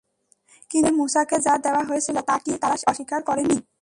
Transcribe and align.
কিন্তু 0.71 0.89
পূর্বে 0.89 0.97
মূসাকে 0.99 1.37
যা 1.39 1.53
দেয়া 1.63 1.83
হয়েছিল 1.89 2.17
তা 2.21 2.35
কি 2.43 2.51
তারা 2.61 2.75
অস্বীকার 2.87 3.21
করেনি? 3.23 3.57